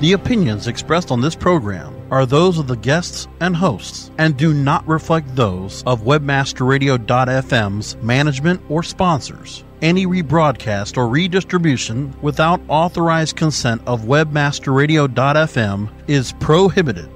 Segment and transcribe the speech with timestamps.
[0.00, 4.54] The opinions expressed on this program are those of the guests and hosts and do
[4.54, 9.62] not reflect those of webmasterradio.fm's management or sponsors.
[9.82, 17.10] Any rebroadcast or redistribution without authorized consent of webmasterradio.fm is prohibited.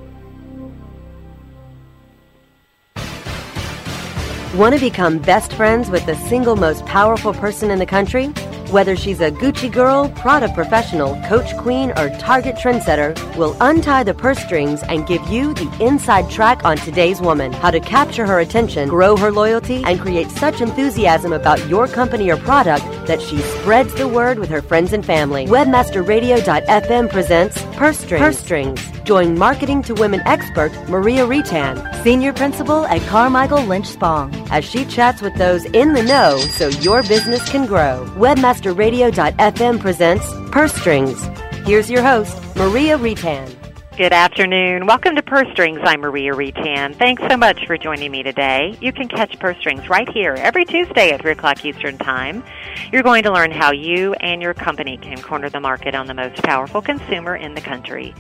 [4.55, 8.31] Want to become best friends with the single most powerful person in the country?
[8.75, 14.15] Whether she's a Gucci girl, Prada professional, Coach queen, or Target trendsetter, we'll untie the
[14.15, 17.53] purse strings and give you the inside track on today's woman.
[17.53, 22.33] How to capture her attention, grow her loyalty, and create such enthusiasm about your company
[22.33, 25.47] or product that she spreads the word with her friends and family.
[25.47, 28.23] Webmasterradio.fm presents Purse Strings.
[28.25, 28.94] Purse Strings.
[29.05, 34.87] Join Marketing to Women expert Maria Retan, Senior Principal at Carmichael Lynch Spong, as she
[34.87, 38.07] chats with those in the know so your business can grow.
[38.17, 41.23] Webmasterradio.fm presents Purse Strings.
[41.67, 43.55] Here's your host, Maria Retan.
[43.97, 44.87] Good afternoon.
[44.87, 45.79] Welcome to Purse Strings.
[45.85, 46.97] I'm Maria Retan.
[46.97, 48.77] Thanks so much for joining me today.
[48.81, 52.43] You can catch Purse Strings right here every Tuesday at 3 o'clock Eastern Time.
[52.91, 56.15] You're going to learn how you and your company can corner the market on the
[56.15, 58.13] most powerful consumer in the country.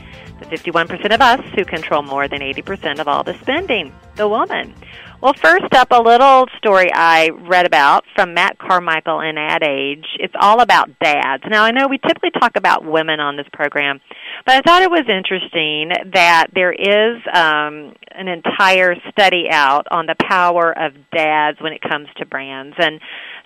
[0.50, 4.74] The 51% of us who control more than 80% of all the spending, the woman.
[5.22, 10.04] Well, first up, a little story I read about from Matt Carmichael in Ad Age.
[10.18, 11.44] It's all about dads.
[11.48, 14.00] Now, I know we typically talk about women on this program,
[14.44, 20.04] but I thought it was interesting that there is um, an entire study out on
[20.04, 22.76] the power of dads when it comes to brands.
[22.78, 23.00] And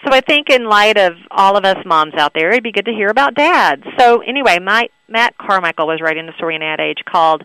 [0.04, 2.86] so I think in light of all of us moms out there, it'd be good
[2.86, 3.82] to hear about dads.
[3.98, 7.42] So anyway, my, Matt Carmichael was writing the story in Ad Age called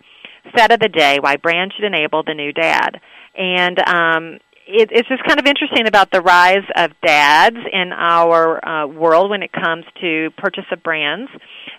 [0.51, 2.99] Stat of the Day, Why Brands Should Enable the New Dad
[3.35, 8.63] and um, it, it's just kind of interesting about the rise of dads in our
[8.65, 11.31] uh, world when it comes to purchase of brands,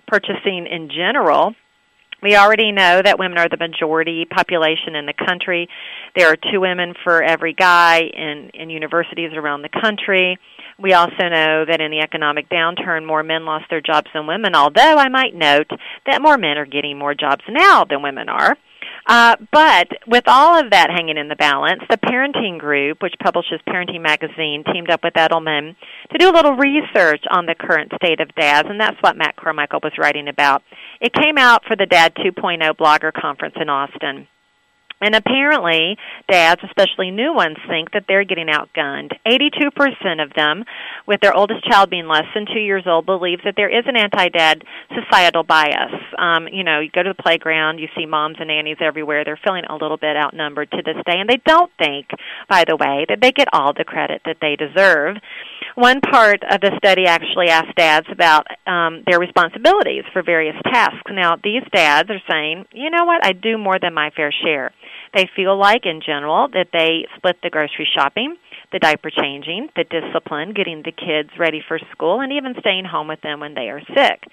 [0.07, 1.55] purchasing in general.
[2.23, 5.69] We already know that women are the majority population in the country.
[6.17, 10.39] There are two women for every guy in, in universities around the country.
[10.79, 14.55] We also know that in the economic downturn, more men lost their jobs than women,
[14.55, 15.71] although I might note
[16.07, 18.57] that more men are getting more jobs now than women are.
[19.07, 23.61] Uh, but with all of that hanging in the balance, the parenting group, which publishes
[23.69, 25.77] Parenting Magazine, teamed up with Edelman
[26.11, 29.37] to do a little research on the current state of dads, and that's what Matt
[29.37, 30.63] Carmichael was writing about.
[31.01, 34.27] It came out for the Dad 2.0 blogger conference in Austin.
[35.05, 35.99] And apparently,
[36.31, 39.13] dads, especially new ones, think that they're getting outgunned.
[39.29, 40.65] 82% of them,
[41.07, 43.99] with their oldest child being less than two years old, believe that there is an
[43.99, 44.63] anti-dad
[44.95, 45.93] societal bias.
[46.17, 49.27] Um, you know, you go to the playground, you see moms and nannies everywhere.
[49.27, 52.07] They're feeling a little bit outnumbered to this day, and they don't think,
[52.49, 55.17] by the way, that they get all the credit that they deserve.
[55.75, 61.11] One part of the study actually asked dads about um, their responsibilities for various tasks.
[61.11, 64.73] Now, these dads are saying, you know what, I do more than my fair share.
[65.15, 68.37] They feel like, in general, that they split the grocery shopping,
[68.73, 73.09] the diaper changing, the discipline, getting the kids ready for school, and even staying home
[73.09, 74.25] with them when they are sick.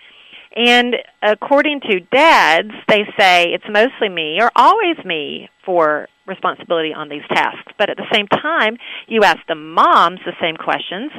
[0.55, 7.09] And according to dads, they say it's mostly me or always me for responsibility on
[7.09, 7.71] these tasks.
[7.77, 8.77] But at the same time,
[9.07, 11.11] you ask the moms the same questions,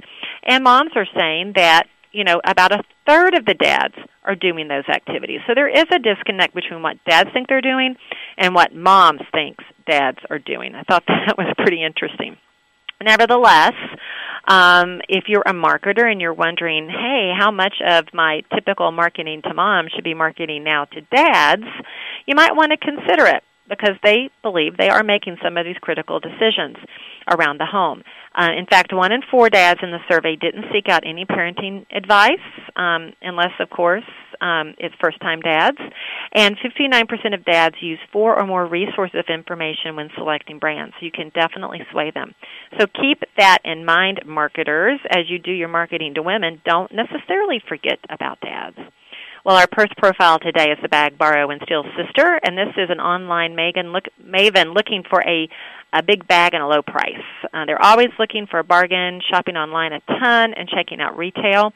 [0.42, 4.68] and moms are saying that, you know, about a third of the dads are doing
[4.68, 5.40] those activities.
[5.46, 7.96] So there is a disconnect between what dads think they're doing
[8.38, 9.56] and what moms think
[9.86, 10.74] dads are doing.
[10.74, 12.36] I thought that was pretty interesting.
[13.02, 13.74] Nevertheless,
[14.46, 19.42] um, if you're a marketer and you're wondering, hey, how much of my typical marketing
[19.42, 21.64] to moms should be marketing now to dads,
[22.26, 25.76] you might want to consider it because they believe they are making some of these
[25.80, 26.76] critical decisions
[27.30, 28.02] around the home.
[28.34, 31.86] Uh, in fact, one in four dads in the survey didn't seek out any parenting
[31.94, 32.32] advice,
[32.76, 34.04] um, unless, of course,
[34.40, 35.78] um, it's first time dads.
[36.32, 40.94] And 59% of dads use four or more resources of information when selecting brands.
[40.98, 42.34] So you can definitely sway them.
[42.78, 46.60] So keep that in mind, marketers, as you do your marketing to women.
[46.64, 48.78] Don't necessarily forget about dads.
[49.44, 52.90] Well, our purse profile today is the bag, borrow, and steal sister, and this is
[52.90, 55.48] an online Megan look, maven looking for a
[55.92, 57.26] a big bag and a low price.
[57.52, 61.72] Uh, they're always looking for a bargain, shopping online a ton, and checking out retail.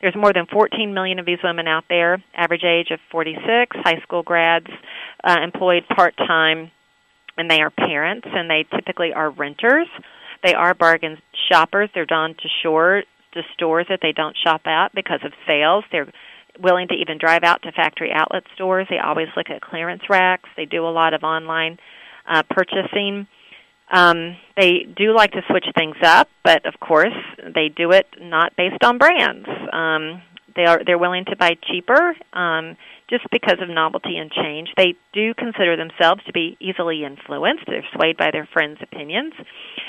[0.00, 4.00] There's more than 14 million of these women out there, average age of 46, high
[4.02, 4.66] school grads,
[5.22, 6.70] uh, employed part time,
[7.36, 9.86] and they are parents, and they typically are renters.
[10.42, 11.18] They are bargain
[11.52, 11.90] shoppers.
[11.94, 15.84] They're drawn to short to stores that they don't shop at because of sales.
[15.92, 16.10] They're
[16.58, 18.86] willing to even drive out to factory outlet stores.
[18.90, 20.48] They always look at clearance racks.
[20.56, 21.78] They do a lot of online
[22.28, 23.26] uh, purchasing.
[23.90, 28.54] Um, they do like to switch things up, but of course they do it not
[28.56, 29.48] based on brands.
[29.72, 30.22] Um,
[30.54, 32.76] they are they're willing to buy cheaper, um,
[33.08, 34.68] just because of novelty and change.
[34.76, 37.64] They do consider themselves to be easily influenced.
[37.66, 39.32] They're swayed by their friends' opinions.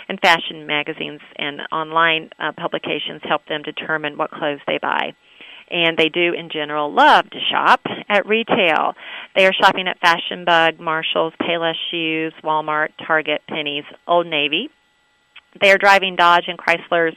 [0.07, 5.13] And fashion magazines and online uh, publications help them determine what clothes they buy
[5.71, 8.93] and they do in general love to shop at retail.
[9.35, 14.69] They are shopping at Fashion Bug, Marshalls, Payless Shoes, Walmart, Target, Penney's, Old Navy.
[15.59, 17.15] They are driving Dodge and Chryslers,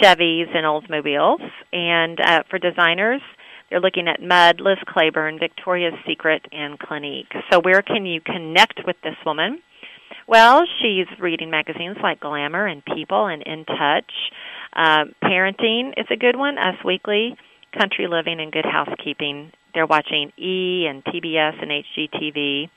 [0.00, 1.40] Chevys, and Oldsmobiles.
[1.72, 3.22] And uh, for designers,
[3.68, 7.32] they're looking at Mudd, Liz Claiborne, Victoria's Secret, and Clinique.
[7.50, 9.62] So where can you connect with this woman?
[10.26, 14.12] Well, she's reading magazines like Glamour and People and In Touch.
[14.72, 16.58] Uh, parenting is a good one.
[16.58, 17.36] Us Weekly,
[17.76, 19.52] Country Living, and Good Housekeeping.
[19.74, 22.68] They're watching E and TBS and HGTV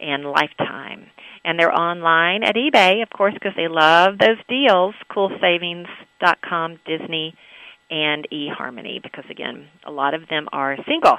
[0.00, 1.06] and Lifetime.
[1.44, 4.94] And they're online at eBay, of course, because they love those deals.
[5.10, 7.34] CoolSavings.com, Disney,
[7.90, 11.18] and eHarmony, because again, a lot of them are single.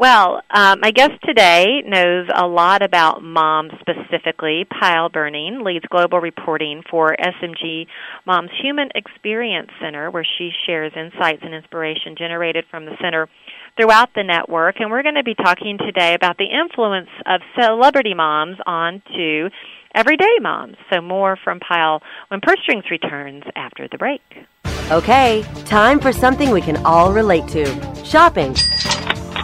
[0.00, 4.66] Well, um, my guest today knows a lot about moms specifically.
[4.72, 7.86] Payal Burning leads global reporting for SMG
[8.24, 13.28] Moms Human Experience Center, where she shares insights and inspiration generated from the center
[13.76, 14.76] throughout the network.
[14.80, 19.50] And we're going to be talking today about the influence of celebrity moms onto
[19.94, 20.76] everyday moms.
[20.90, 24.22] So more from Payal when Purse Strings returns after the break.
[24.90, 27.66] Okay, time for something we can all relate to
[28.02, 28.54] shopping.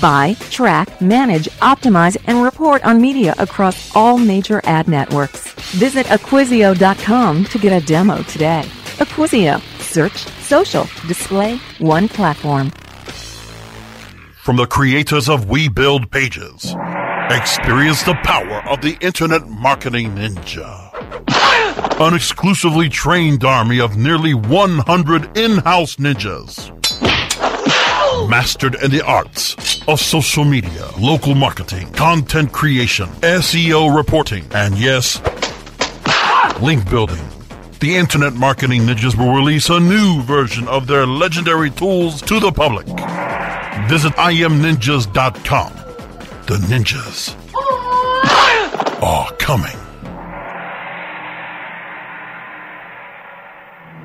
[0.00, 5.52] Buy, track, manage, optimize, and report on media across all major ad networks.
[5.72, 8.62] Visit Acquisio.com to get a demo today.
[8.98, 9.60] Acquisio.
[9.80, 12.70] Search, social, display, one platform.
[14.42, 16.74] From the creators of We Build Pages,
[17.30, 20.86] experience the power of the Internet Marketing Ninja.
[22.00, 26.75] An exclusively trained army of nearly 100 in-house ninjas.
[28.28, 29.54] Mastered in the arts
[29.86, 35.20] of social media, local marketing, content creation, SEO reporting, and yes,
[36.60, 37.24] link building.
[37.78, 42.50] The Internet Marketing Ninjas will release a new version of their legendary tools to the
[42.50, 42.86] public.
[43.88, 45.72] Visit imninjas.com.
[46.46, 47.36] The ninjas
[49.02, 49.85] are coming.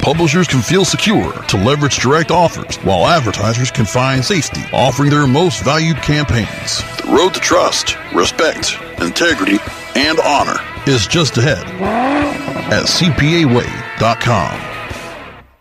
[0.00, 5.26] Publishers can feel secure to leverage direct offers, while advertisers can find safety offering their
[5.26, 6.82] most valued campaigns.
[7.02, 9.58] The road to trust, respect, integrity,
[9.96, 11.66] and honor is just ahead
[12.72, 14.60] at cpaway.com.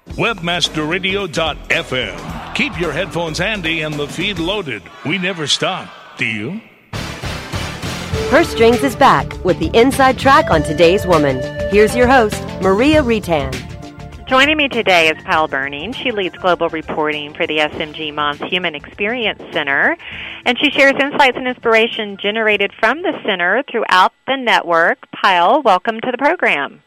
[0.10, 2.56] Webmasterradio.fm.
[2.56, 4.82] Keep your headphones handy and the feed loaded.
[5.06, 5.90] We never stop.
[6.18, 6.62] Do you?
[8.30, 11.38] Purse Strings is back with the inside track on today's woman.
[11.70, 13.67] Here's your host, Maria Retan.
[14.28, 15.94] Joining me today is Payal Burning.
[15.94, 19.96] She leads global reporting for the SMG Moms Human Experience Center,
[20.44, 24.98] and she shares insights and inspiration generated from the center throughout the network.
[25.16, 26.84] Payal, welcome to the program.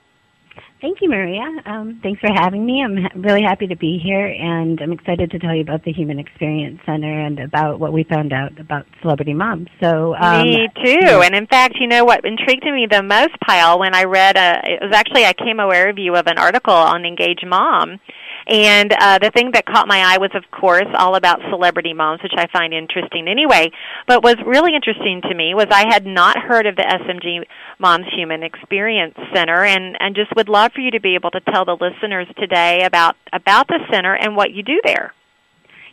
[0.81, 1.45] Thank you, Maria.
[1.67, 2.83] Um, thanks for having me.
[2.83, 5.93] I'm ha- really happy to be here, and I'm excited to tell you about the
[5.93, 9.69] Human Experience Center and about what we found out about celebrity moms.
[9.83, 11.21] So, um, me too.
[11.23, 14.61] And in fact, you know what intrigued me the most, Payal, when I read a,
[14.65, 18.01] it was actually I came aware of you of an article on Engage Mom.
[18.51, 22.21] And uh, the thing that caught my eye was, of course, all about celebrity moms,
[22.21, 23.71] which I find interesting anyway.
[24.09, 27.45] But was really interesting to me was I had not heard of the SMG
[27.79, 31.41] Moms Human Experience Center, and and just would love for you to be able to
[31.41, 35.15] tell the listeners today about about the center and what you do there.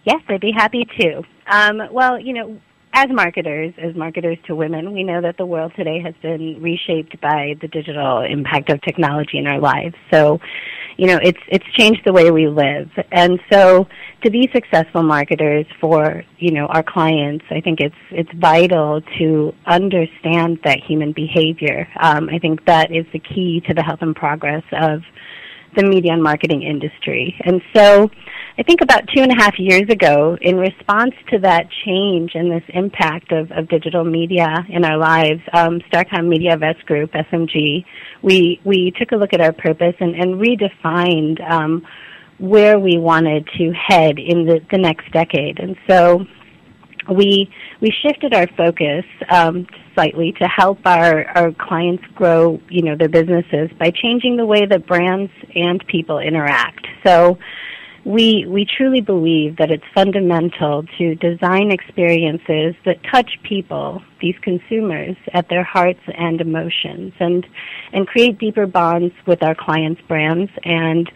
[0.03, 1.21] Yes, I'd be happy to.
[1.45, 2.59] Um, well, you know,
[2.93, 7.19] as marketers, as marketers to women, we know that the world today has been reshaped
[7.21, 9.95] by the digital impact of technology in our lives.
[10.11, 10.39] So,
[10.97, 12.89] you know, it's it's changed the way we live.
[13.11, 13.87] And so
[14.23, 19.53] to be successful marketers for, you know, our clients, I think it's it's vital to
[19.67, 21.87] understand that human behavior.
[21.99, 25.03] Um, I think that is the key to the health and progress of
[25.77, 27.39] the media and marketing industry.
[27.45, 28.09] And so
[28.59, 32.51] I think about two and a half years ago, in response to that change and
[32.51, 37.85] this impact of, of digital media in our lives, um, Starcom MediaVest Group, SMG,
[38.23, 41.85] we, we took a look at our purpose and, and redefined um,
[42.39, 45.59] where we wanted to head in the, the next decade.
[45.59, 46.25] And so
[47.09, 47.49] we
[47.81, 53.09] we shifted our focus um, slightly to help our, our clients grow, you know, their
[53.09, 56.85] businesses by changing the way that brands and people interact.
[57.05, 57.37] So
[58.05, 65.17] we we truly believe that it's fundamental to design experiences that touch people, these consumers,
[65.33, 67.45] at their hearts and emotions, and
[67.91, 71.11] and create deeper bonds with our clients' brands and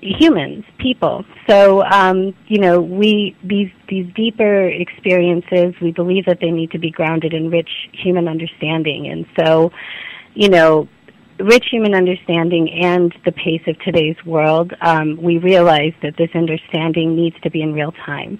[0.00, 1.24] humans, people.
[1.48, 6.78] So um, you know, we these these deeper experiences, we believe that they need to
[6.78, 9.72] be grounded in rich human understanding, and so
[10.34, 10.88] you know
[11.40, 17.16] rich human understanding and the pace of today's world, um, we realize that this understanding
[17.16, 18.38] needs to be in real time.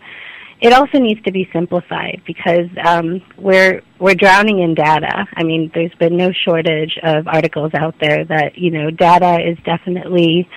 [0.60, 5.26] It also needs to be simplified because um, we're we're drowning in data.
[5.34, 9.56] I mean, there's been no shortage of articles out there that you know data is
[9.64, 10.48] definitely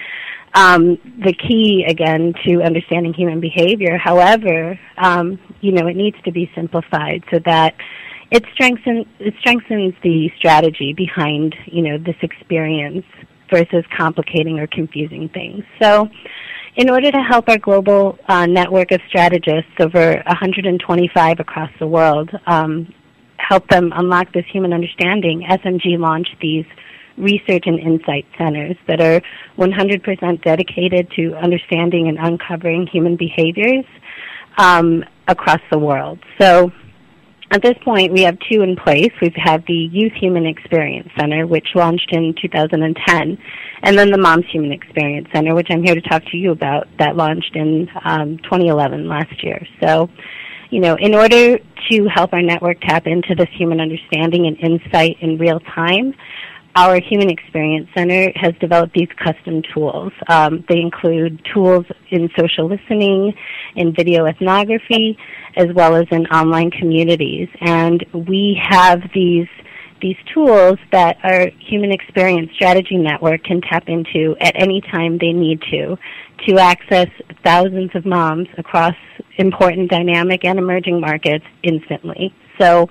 [0.54, 3.98] um, the key again to understanding human behavior.
[3.98, 7.76] However, um, you know, it needs to be simplified so that
[8.32, 13.06] it strengthens it strengthens the strategy behind you know this experience
[13.52, 15.64] versus complicating or confusing things.
[15.82, 16.10] So,
[16.76, 22.32] in order to help our global uh, network of strategists, over 125 across the world,
[22.48, 22.92] um,
[23.38, 26.66] help them unlock this human understanding, SMG launched these
[27.18, 29.22] research and insight centers that are
[29.58, 33.86] 100% dedicated to understanding and uncovering human behaviors
[34.58, 36.20] um, across the world.
[36.40, 36.72] So
[37.54, 39.12] at this point, we have two in place.
[39.22, 43.38] We have had the Youth Human Experience Center, which launched in 2010,
[43.84, 46.88] and then the Moms Human Experience Center, which I'm here to talk to you about,
[46.98, 49.68] that launched in um, 2011 last year.
[49.84, 50.10] So,
[50.72, 51.60] you know, in order
[51.92, 56.16] to help our network tap into this human understanding and insight in real time,
[56.76, 60.12] our Human Experience Center has developed these custom tools.
[60.28, 63.34] Um, they include tools in social listening,
[63.76, 65.18] in video ethnography,
[65.56, 67.50] as well as in online communities.
[67.62, 69.48] And we have these
[70.02, 75.32] these tools that our Human Experience Strategy Network can tap into at any time they
[75.32, 75.98] need to
[76.48, 77.08] to access
[77.46, 78.96] thousands of moms across
[79.38, 82.36] important dynamic and emerging markets instantly.
[82.60, 82.90] So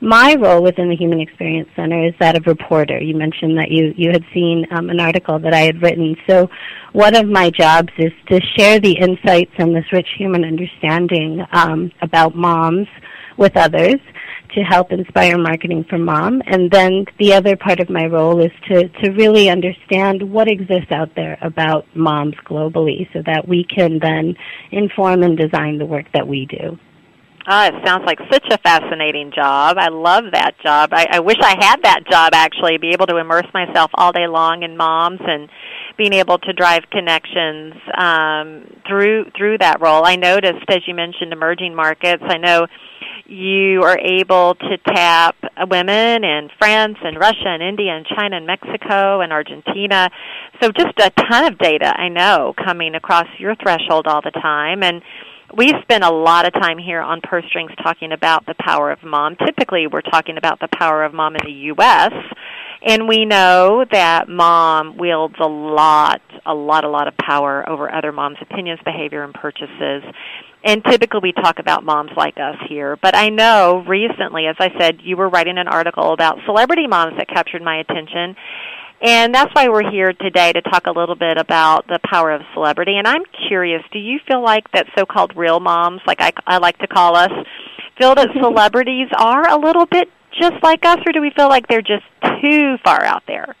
[0.00, 3.00] my role within the Human Experience Center is that of reporter.
[3.00, 6.16] You mentioned that you, you had seen um, an article that I had written.
[6.28, 6.50] So
[6.92, 11.90] one of my jobs is to share the insights and this rich human understanding um,
[12.02, 12.88] about moms
[13.36, 13.96] with others
[14.54, 16.40] to help inspire marketing for mom.
[16.46, 20.92] And then the other part of my role is to, to really understand what exists
[20.92, 24.36] out there about moms globally so that we can then
[24.70, 26.78] inform and design the work that we do.
[27.46, 29.76] Oh, it sounds like such a fascinating job.
[29.78, 30.90] I love that job.
[30.92, 34.26] I, I wish I had that job actually, be able to immerse myself all day
[34.26, 35.50] long in moms and
[35.98, 40.06] being able to drive connections um, through through that role.
[40.06, 42.22] I noticed, as you mentioned, emerging markets.
[42.26, 42.66] I know
[43.26, 45.36] you are able to tap
[45.70, 50.10] women in France and Russia and India and China and Mexico and Argentina.
[50.62, 54.82] So just a ton of data I know coming across your threshold all the time
[54.82, 55.02] and
[55.56, 59.02] we spend a lot of time here on Purse Strings talking about the power of
[59.02, 59.36] mom.
[59.36, 62.12] Typically, we're talking about the power of mom in the U.S.,
[62.86, 67.90] and we know that mom wields a lot, a lot, a lot of power over
[67.90, 70.02] other moms' opinions, behavior, and purchases.
[70.62, 72.96] And typically we talk about moms like us here.
[73.00, 77.16] But I know recently, as I said, you were writing an article about celebrity moms
[77.16, 78.36] that captured my attention.
[79.02, 82.42] And that's why we're here today to talk a little bit about the power of
[82.54, 82.96] celebrity.
[82.96, 86.78] And I'm curious, do you feel like that so-called real moms, like I, I like
[86.78, 87.30] to call us,
[87.98, 90.08] feel that celebrities are a little bit
[90.40, 92.04] just like us, or do we feel like they're just
[92.42, 93.54] too far out there?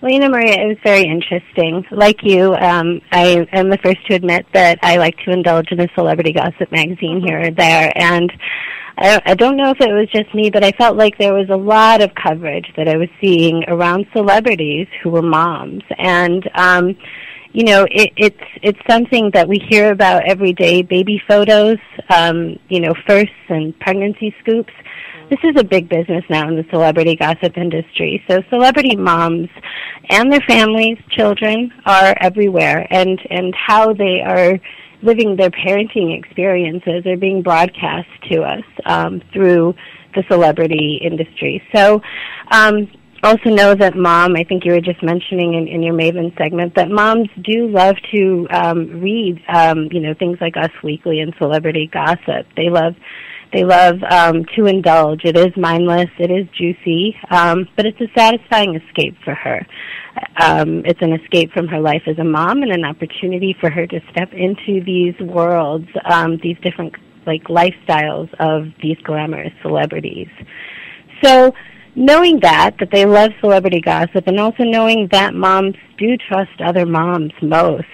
[0.00, 1.84] Well, you know, Maria, it was very interesting.
[1.90, 5.80] Like you, um, I am the first to admit that I like to indulge in
[5.80, 8.32] a celebrity gossip magazine here or there, and
[9.00, 11.56] I, don't know if it was just me, but I felt like there was a
[11.56, 16.96] lot of coverage that I was seeing around celebrities who were moms, and um,
[17.52, 20.82] you know, it, it's it's something that we hear about every day.
[20.82, 21.78] Baby photos,
[22.10, 24.72] um, you know, firsts and pregnancy scoops.
[25.30, 28.24] This is a big business now in the celebrity gossip industry.
[28.28, 29.48] So celebrity moms
[30.10, 34.58] and their families, children are everywhere, and and how they are
[35.02, 39.74] living their parenting experiences are being broadcast to us um, through
[40.14, 41.62] the celebrity industry.
[41.74, 42.02] So
[42.50, 42.88] um,
[43.22, 46.74] also know that mom, I think you were just mentioning in, in your Maven segment,
[46.76, 51.34] that moms do love to um, read, um, you know, things like Us Weekly and
[51.38, 52.46] celebrity gossip.
[52.56, 52.94] They love,
[53.52, 55.24] they love um, to indulge.
[55.24, 59.66] It is mindless, it is juicy, um, but it's a satisfying escape for her.
[60.40, 63.86] Um, it's an escape from her life as a mom and an opportunity for her
[63.86, 66.94] to step into these worlds, um, these different
[67.26, 70.28] like lifestyles of these glamorous celebrities.
[71.22, 71.52] So
[71.94, 76.86] knowing that, that they love celebrity gossip, and also knowing that moms do trust other
[76.86, 77.84] moms most,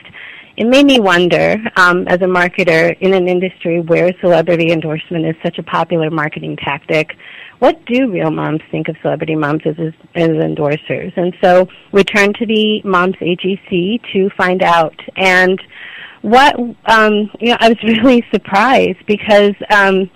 [0.56, 5.34] it made me wonder, um, as a marketer in an industry where celebrity endorsement is
[5.42, 7.16] such a popular marketing tactic,
[7.58, 9.76] what do real moms think of celebrity moms as,
[10.14, 11.16] as, endorsers?
[11.16, 14.94] And so we turned to the Moms AGC to find out.
[15.16, 15.60] And
[16.22, 16.54] what,
[16.86, 20.10] um, you know, I was really surprised because, um,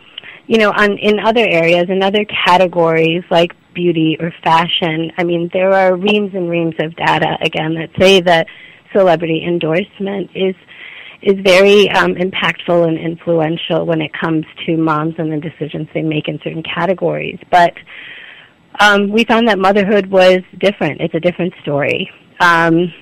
[0.47, 5.13] you know, on in other areas, in other categories like beauty or fashion.
[5.17, 8.47] I mean, there are reams and reams of data again that say that
[8.93, 10.55] celebrity endorsement is
[11.21, 16.03] is very um, impactful and influential when it comes to moms and the decisions they
[16.03, 17.39] make in certain categories.
[17.51, 17.75] But
[18.79, 21.01] um, we found that motherhood was different.
[21.01, 22.09] It's a different story.
[22.41, 22.93] Um,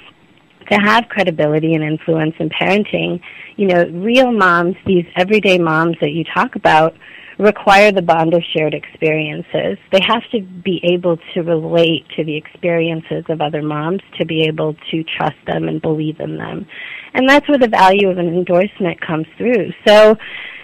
[0.70, 3.20] to have credibility and influence in parenting,
[3.56, 6.96] you know, real moms, these everyday moms that you talk about,
[7.38, 9.78] require the bond of shared experiences.
[9.92, 14.44] They have to be able to relate to the experiences of other moms to be
[14.44, 16.66] able to trust them and believe in them.
[17.14, 19.72] And that's where the value of an endorsement comes through.
[19.86, 20.16] So,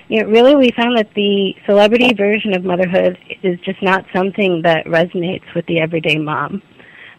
[0.09, 4.63] you know, really we found that the celebrity version of motherhood is just not something
[4.63, 6.63] that resonates with the everyday mom.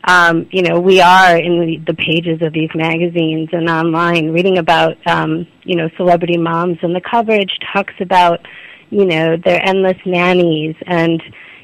[0.06, 4.98] Um, you know, we are in the, pages of these magazines and online reading about,
[5.08, 8.40] um, you know, celebrity moms, and the coverage talks about
[8.94, 11.22] you know, they're endless nannies and,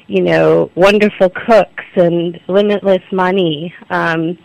[0.08, 3.72] you know, wonderful cooks and limitless money.
[3.88, 4.36] Um,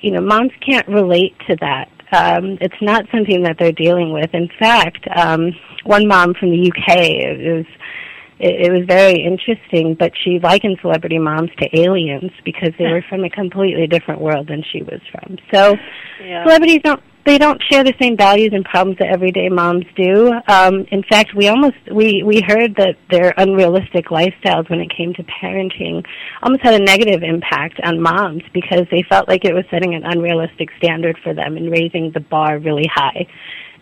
[0.00, 1.88] you know, moms can't relate to that.
[2.10, 4.30] Um, it's not something that they're dealing with.
[4.32, 5.52] In fact, um,
[5.84, 7.66] one mom from the UK, it was,
[8.40, 13.04] it, it was very interesting, but she likened celebrity moms to aliens because they were
[13.08, 15.36] from a completely different world than she was from.
[15.52, 15.76] So,
[16.20, 16.42] yeah.
[16.44, 20.32] celebrities don't they don't share the same values and problems that everyday moms do.
[20.48, 25.12] Um, in fact, we almost we we heard that their unrealistic lifestyles when it came
[25.14, 26.04] to parenting
[26.42, 30.04] almost had a negative impact on moms because they felt like it was setting an
[30.04, 33.26] unrealistic standard for them and raising the bar really high,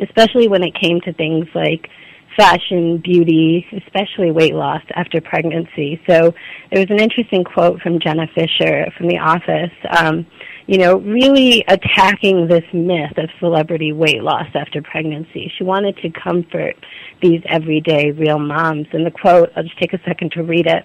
[0.00, 1.88] especially when it came to things like
[2.36, 6.00] fashion, beauty, especially weight loss after pregnancy.
[6.08, 6.34] So
[6.70, 9.72] there was an interesting quote from Jenna Fischer from The Office.
[9.96, 10.26] Um,
[10.66, 15.52] you know, really attacking this myth of celebrity weight loss after pregnancy.
[15.56, 16.74] She wanted to comfort
[17.22, 18.88] these everyday real moms.
[18.92, 20.84] And the quote, I'll just take a second to read it.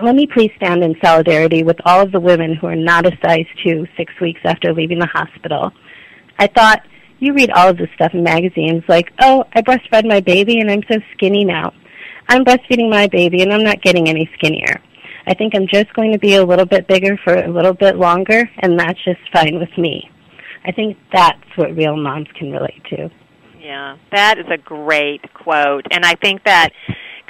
[0.00, 3.18] Let me please stand in solidarity with all of the women who are not a
[3.24, 5.72] size 2 six weeks after leaving the hospital.
[6.38, 6.82] I thought,
[7.18, 10.70] you read all of this stuff in magazines like, oh, I breastfed my baby and
[10.70, 11.72] I'm so skinny now.
[12.28, 14.80] I'm breastfeeding my baby and I'm not getting any skinnier.
[15.26, 17.96] I think I'm just going to be a little bit bigger for a little bit
[17.96, 20.10] longer, and that's just fine with me.
[20.64, 23.10] I think that's what real moms can relate to.
[23.60, 26.70] Yeah, that is a great quote, and I think that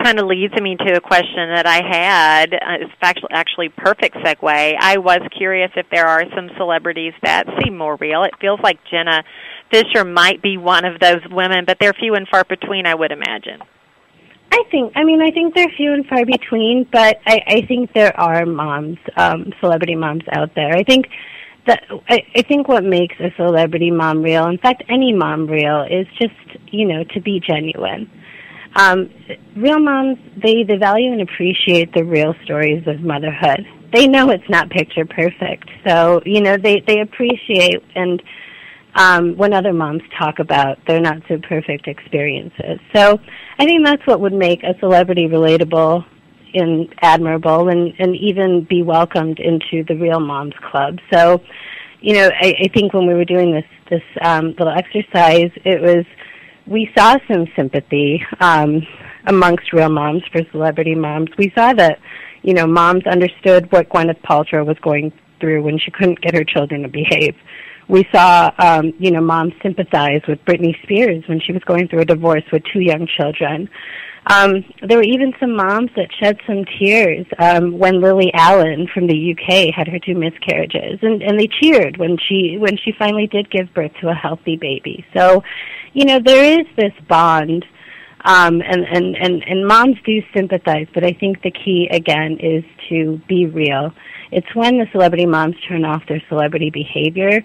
[0.03, 2.53] kind of leads me to a question that I had.
[2.53, 4.77] Uh, it's actually actually perfect segue.
[4.79, 8.23] I was curious if there are some celebrities that seem more real.
[8.25, 9.25] It feels like Jenna
[9.71, 13.13] Fischer might be one of those women, but they're few and far between, I would
[13.13, 13.61] imagine.
[14.51, 17.93] I think, I mean, I think they're few and far between, but I, I think
[17.93, 20.75] there are moms, um, celebrity moms out there.
[20.75, 21.09] I think
[21.67, 25.83] that, I, I think what makes a celebrity mom real, in fact, any mom real,
[25.83, 26.35] is just,
[26.73, 28.11] you know, to be genuine.
[28.77, 29.11] Um,
[29.57, 33.67] real moms, they, they value and appreciate the real stories of motherhood.
[33.93, 38.23] They know it's not picture perfect, so, you know, they, they appreciate and,
[38.97, 42.81] um, when other moms talk about their not so perfect experiences.
[42.95, 43.21] So
[43.59, 46.05] I think that's what would make a celebrity relatable
[46.55, 50.99] and admirable and, and even be welcomed into the Real Moms Club.
[51.13, 51.43] So,
[52.01, 55.81] you know, I, I think when we were doing this this um, little exercise, it
[55.81, 56.05] was
[56.67, 58.85] we saw some sympathy um,
[59.27, 61.29] amongst real moms for celebrity moms.
[61.39, 62.01] We saw that,
[62.43, 66.45] you know, moms understood what Gwyneth Paltrow was going through when she couldn't get her
[66.45, 67.37] children to behave
[67.89, 72.01] We saw, um, you know, moms sympathize with Britney Spears when she was going through
[72.01, 73.69] a divorce with two young children.
[74.29, 79.07] Um, there were even some moms that shed some tears um, when Lily Allen from
[79.07, 83.29] the UK had her two miscarriages, and, and they cheered when she when she finally
[83.29, 85.07] did give birth to a healthy baby.
[85.17, 85.45] So,
[85.93, 87.65] you know, there is this bond,
[88.25, 92.65] um, and, and and and moms do sympathize, but I think the key again is
[92.89, 93.93] to be real.
[94.33, 97.45] It's when the celebrity moms turn off their celebrity behavior.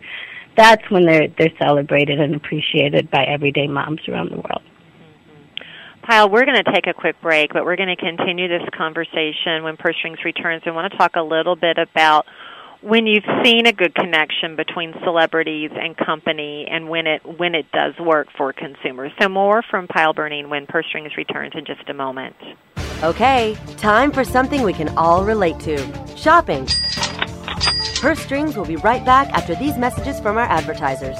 [0.61, 4.61] That's when they're they're celebrated and appreciated by everyday moms around the world.
[4.61, 6.05] Mm-hmm.
[6.05, 9.63] Payal, we're going to take a quick break, but we're going to continue this conversation
[9.63, 10.61] when Purse Strings returns.
[10.67, 12.27] I want to talk a little bit about
[12.81, 17.65] when you've seen a good connection between celebrities and company and when it when it
[17.71, 19.11] does work for consumers.
[19.19, 22.35] So more from Payal Burning when Purse Strings returns in just a moment.
[23.01, 26.15] Okay, time for something we can all relate to.
[26.15, 26.67] Shopping.
[28.01, 31.19] Purse Strings will be right back after these messages from our advertisers.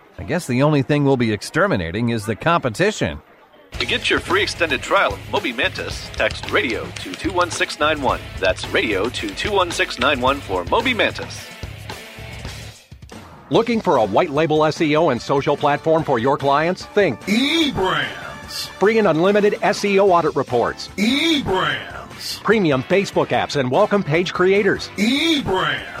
[0.21, 3.19] I guess the only thing we'll be exterminating is the competition.
[3.79, 8.21] To get your free extended trial of Moby Mantis, text radio to 21691.
[8.39, 11.47] That's radio to 21691 for Moby Mantis.
[13.49, 16.85] Looking for a white label SEO and social platform for your clients?
[16.85, 18.67] Think eBrands.
[18.77, 20.89] Free and unlimited SEO audit reports.
[20.97, 22.43] eBrands.
[22.43, 24.89] Premium Facebook apps and welcome page creators.
[24.97, 26.00] eBrands.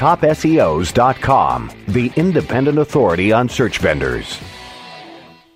[0.00, 4.40] TopSEOs.com, the independent authority on search vendors.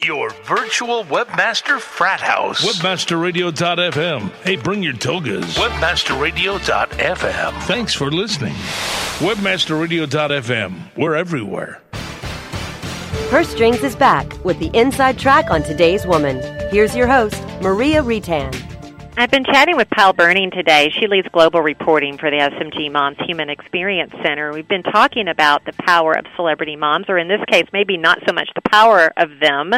[0.03, 2.63] Your virtual webmaster frat house.
[2.63, 4.31] Webmasterradio.fm.
[4.43, 5.57] Hey, bring your togas.
[5.57, 7.63] Webmasterradio.fm.
[7.63, 8.53] Thanks for listening.
[9.21, 10.95] Webmasterradio.fm.
[10.95, 11.81] We're everywhere.
[13.31, 16.43] Her Strings is back with the inside track on today's woman.
[16.71, 18.53] Here's your host, Maria Retan.
[19.16, 20.90] I've been chatting with Payal Burning today.
[20.90, 24.53] She leads global reporting for the SMG Moms Human Experience Center.
[24.53, 28.18] We've been talking about the power of celebrity moms, or in this case, maybe not
[28.27, 29.70] so much the power of them,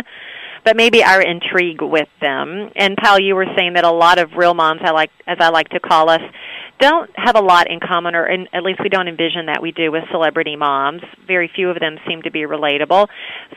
[0.64, 2.70] but maybe our intrigue with them.
[2.76, 5.50] And Payal, you were saying that a lot of real moms, I like, as I
[5.50, 6.22] like to call us,
[6.78, 9.72] don't have a lot in common, or in, at least we don't envision that we
[9.72, 11.02] do with celebrity moms.
[11.26, 13.08] Very few of them seem to be relatable.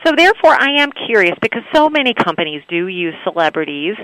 [0.06, 3.96] So, therefore, I am curious because so many companies do use celebrities.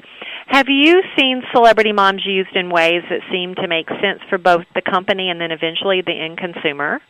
[0.47, 4.65] Have you seen celebrity moms used in ways that seem to make sense for both
[4.75, 7.01] the company and then eventually the end consumer?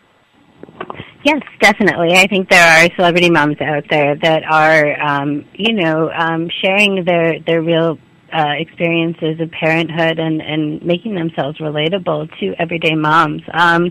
[1.23, 2.15] Yes, definitely.
[2.15, 7.05] I think there are celebrity moms out there that are, um, you know, um, sharing
[7.05, 7.99] their their real
[8.33, 13.43] uh, experiences of parenthood and, and making themselves relatable to everyday moms.
[13.53, 13.91] Um,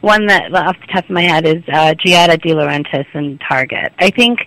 [0.00, 3.92] one that off the top of my head is uh, Giada De Laurentiis and Target.
[3.98, 4.40] I think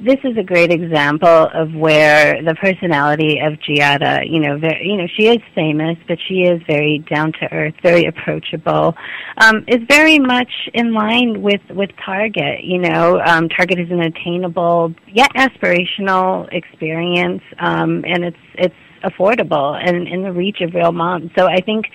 [0.00, 4.96] this is a great example of where the personality of Giada, you know, very, you
[4.96, 8.94] know, she is famous, but she is very down to earth, very approachable,
[9.38, 12.62] um, is very much in line with with Target.
[12.62, 19.80] You know, um, Target is an attainable yet aspirational experience, um, and it's it's affordable
[19.82, 21.30] and in the reach of real moms.
[21.38, 21.86] So I think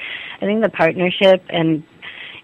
[0.41, 1.83] I think the partnership and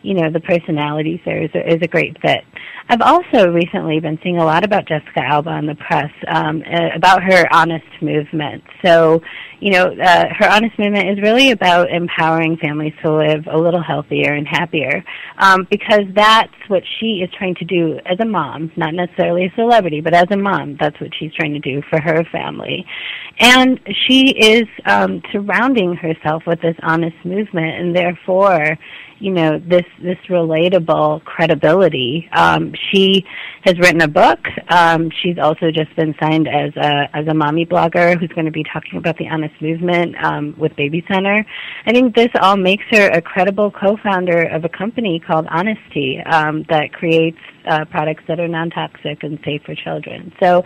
[0.01, 2.43] you know, the personalities there is a, is a great fit.
[2.89, 6.95] I've also recently been seeing a lot about Jessica Alba in the press um, uh,
[6.95, 8.63] about her honest movement.
[8.85, 9.21] So,
[9.59, 13.81] you know, uh, her honest movement is really about empowering families to live a little
[13.81, 15.03] healthier and happier,
[15.37, 19.53] um, because that's what she is trying to do as a mom, not necessarily a
[19.55, 22.85] celebrity, but as a mom, that's what she's trying to do for her family,
[23.39, 28.77] and she is um, surrounding herself with this honest movement, and therefore
[29.19, 32.29] you know this this relatable credibility.
[32.31, 33.25] Um, she
[33.63, 34.39] has written a book.
[34.69, 38.51] Um, she's also just been signed as a as a mommy blogger who's going to
[38.51, 41.45] be talking about the honest movement um, with Baby Center.
[41.85, 46.65] I think this all makes her a credible co-founder of a company called Honesty um,
[46.69, 50.33] that creates uh, products that are non-toxic and safe for children.
[50.41, 50.63] So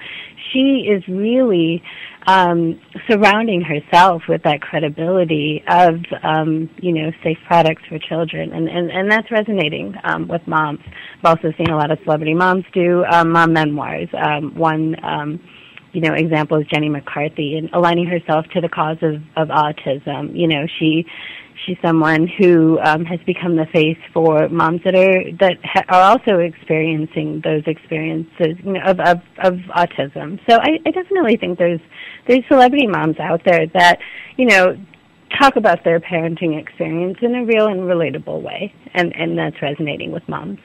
[0.51, 1.81] she is really
[2.27, 2.79] um,
[3.09, 8.91] surrounding herself with that credibility of um, you know safe products for children, and and,
[8.91, 10.79] and that's resonating um, with moms.
[11.23, 14.09] I've also seen a lot of celebrity moms do um, mom memoirs.
[14.13, 15.39] Um, one um,
[15.91, 20.37] you know example is Jenny McCarthy, and aligning herself to the cause of of autism.
[20.37, 21.05] You know she
[21.65, 26.01] she's someone who um, has become the face for moms that are that ha- are
[26.11, 30.39] also experiencing those experiences you know, of, of of autism.
[30.49, 31.81] So I, I definitely think there's
[32.27, 33.99] there's celebrity moms out there that
[34.37, 34.77] you know
[35.39, 40.11] talk about their parenting experience in a real and relatable way, and and that's resonating
[40.11, 40.59] with moms.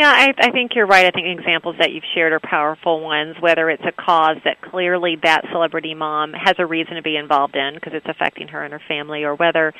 [0.00, 1.04] Yeah, I, I think you're right.
[1.04, 5.18] I think examples that you've shared are powerful ones, whether it's a cause that clearly
[5.22, 8.72] that celebrity mom has a reason to be involved in because it's affecting her and
[8.72, 9.74] her family, or whether,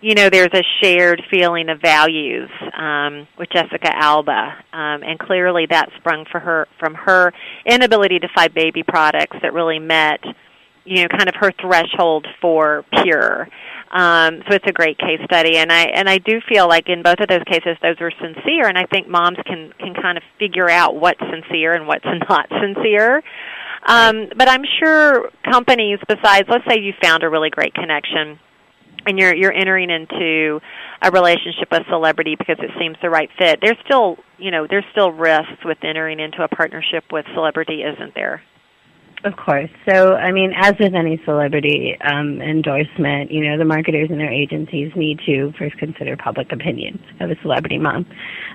[0.00, 5.66] you know, there's a shared feeling of values um, with Jessica Alba, um, and clearly
[5.68, 7.34] that sprung for her from her
[7.66, 10.24] inability to find baby products that really met,
[10.86, 13.46] you know, kind of her threshold for pure.
[13.90, 17.02] Um, so it's a great case study, and I and I do feel like in
[17.02, 20.24] both of those cases, those were sincere, and I think moms can can kind of
[20.38, 23.22] figure out what's sincere and what's not sincere.
[23.86, 28.38] Um, but I'm sure companies, besides, let's say you found a really great connection,
[29.06, 30.60] and you're you're entering into
[31.00, 33.60] a relationship with celebrity because it seems the right fit.
[33.62, 38.14] There's still you know there's still risks with entering into a partnership with celebrity, isn't
[38.14, 38.42] there?
[39.24, 39.70] Of course.
[39.88, 44.32] So, I mean, as with any celebrity um, endorsement, you know, the marketers and their
[44.32, 48.06] agencies need to first consider public opinion of a celebrity mom.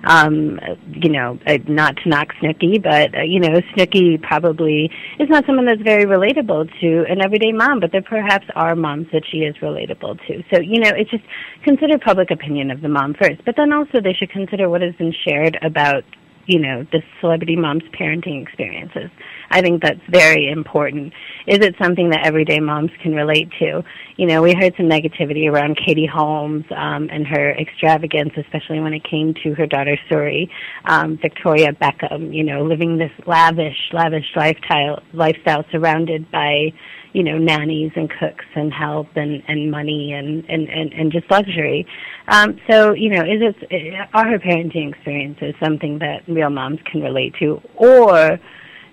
[0.06, 5.28] Um, you know, uh, not to knock Snooki, but, uh, you know, Snooki probably is
[5.30, 9.24] not someone that's very relatable to an everyday mom, but there perhaps are moms that
[9.30, 10.44] she is relatable to.
[10.54, 11.26] So, you know, it's just
[11.66, 14.96] consider public opinion of the mom first, but then also they should consider what has
[14.96, 16.06] been shared about
[16.46, 19.10] you know, the celebrity mom's parenting experiences.
[19.54, 21.14] I think that's very important.
[21.46, 23.84] Is it something that everyday moms can relate to?
[24.18, 28.94] You know, we heard some negativity around Katie Holmes um, and her extravagance, especially when
[28.94, 30.50] it came to her daughter's story,
[30.86, 32.34] um, Victoria Beckham.
[32.34, 36.74] You know, living this lavish, lavish lifestyle, lifestyle surrounded by
[37.14, 41.30] you know nannies and cooks and help and and money and and and, and just
[41.30, 41.86] luxury
[42.28, 47.04] um so you know is it are her parenting experiences something that real moms can
[47.04, 48.40] relate to or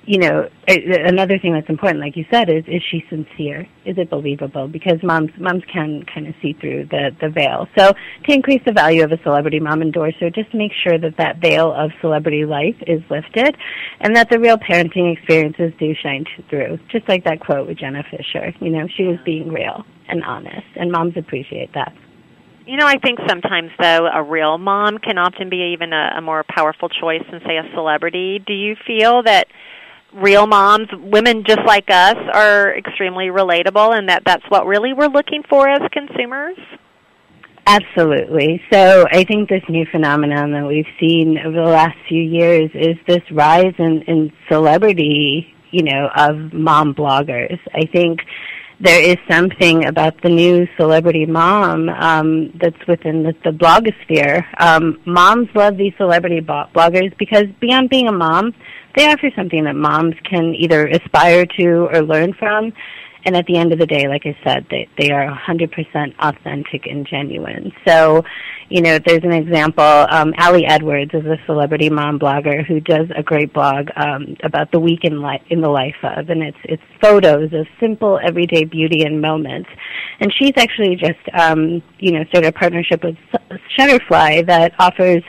[0.07, 3.69] you know, another thing that's important, like you said, is is she sincere?
[3.85, 4.67] Is it believable?
[4.67, 7.69] Because moms moms can kind of see through the the veil.
[7.77, 11.41] So to increase the value of a celebrity mom endorser, just make sure that that
[11.41, 13.57] veil of celebrity life is lifted,
[14.01, 16.79] and that the real parenting experiences do shine through.
[16.91, 20.67] Just like that quote with Jenna Fischer, You know, she was being real and honest,
[20.77, 21.95] and moms appreciate that.
[22.67, 26.21] You know, I think sometimes though a real mom can often be even a, a
[26.21, 28.43] more powerful choice than say a celebrity.
[28.47, 29.49] Do you feel that?
[30.15, 35.09] Real moms, women just like us, are extremely relatable, and that that's what really we're
[35.09, 36.57] looking for as consumers.
[37.67, 38.61] Absolutely.
[38.73, 42.97] So I think this new phenomenon that we've seen over the last few years is
[43.07, 47.59] this rise in, in celebrity, you know, of mom bloggers.
[47.73, 48.21] I think
[48.81, 54.45] there is something about the new celebrity mom um, that's within the, the blogosphere.
[54.59, 58.55] Um, moms love these celebrity bloggers because beyond being a mom,
[58.97, 62.73] they offer something that moms can either aspire to or learn from.
[63.25, 66.87] And at the end of the day, like I said, they, they are 100% authentic
[66.87, 67.73] and genuine.
[67.87, 68.25] So,
[68.69, 69.85] you know, there's an example.
[69.85, 74.73] Um, Ali Edwards is a celebrity mom blogger who does a great blog um, about
[74.73, 78.65] the week in, li- in the life of, and it's it's photos of simple everyday
[78.65, 79.69] beauty and moments.
[80.21, 83.17] And she's actually just, um, you know, started a partnership with
[83.79, 85.23] Shutterfly that offers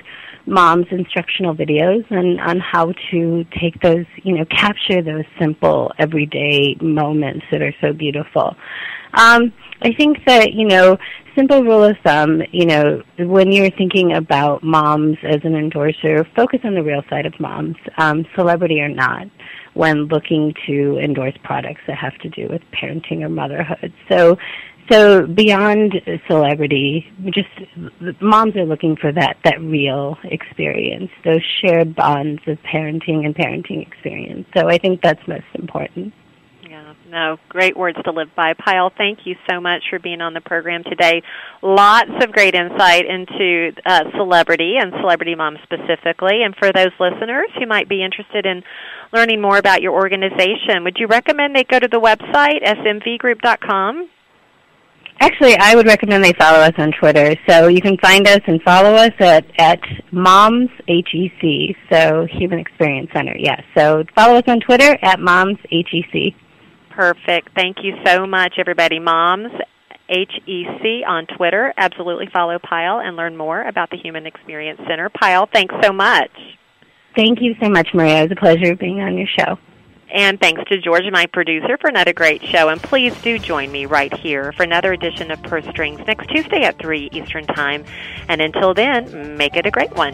[0.46, 6.76] moms instructional videos and on how to take those, you know, capture those simple everyday
[6.82, 8.56] moments that are so beautiful.
[9.14, 10.98] Um, I think that, you know,
[11.36, 16.60] simple rule of thumb, you know, when you're thinking about moms as an endorser, focus
[16.64, 19.28] on the real side of moms, um, celebrity or not,
[19.74, 23.94] when looking to endorse products that have to do with parenting or motherhood.
[24.10, 24.38] So,
[24.89, 25.94] so beyond
[26.28, 27.50] celebrity, just
[28.22, 33.86] moms are looking for that that real experience, those shared bonds of parenting and parenting
[33.86, 34.48] experience.
[34.56, 36.13] So I think that's most important.
[36.70, 38.54] Yeah, no, great words to live by.
[38.54, 41.22] Payal, thank you so much for being on the program today.
[41.62, 46.44] Lots of great insight into uh, celebrity and celebrity moms specifically.
[46.44, 48.63] And for those listeners who might be interested in
[49.12, 54.10] learning more about your organization, would you recommend they go to the website, smvgroup.com?
[55.22, 57.36] Actually, I would recommend they follow us on Twitter.
[57.48, 59.80] So you can find us and follow us at, at
[60.12, 63.36] Moms HEC, so Human Experience Center.
[63.38, 63.62] Yes.
[63.78, 66.34] So follow us on Twitter at Moms HEC.
[66.90, 67.50] Perfect.
[67.54, 68.98] Thank you so much, everybody.
[68.98, 69.52] Moms
[70.10, 71.72] HEC on Twitter.
[71.78, 75.12] Absolutely follow Payal and learn more about the Human Experience Center.
[75.12, 76.32] Payal, thanks so much.
[77.16, 78.24] Thank you so much, Maria.
[78.24, 79.60] It was a pleasure being on your show.
[80.13, 82.69] And thanks to George, my producer, for another great show.
[82.69, 86.63] And please do join me right here for another edition of Purse Strings next Tuesday
[86.63, 87.86] at 3 Eastern Time.
[88.28, 90.13] And until then, make it a great one.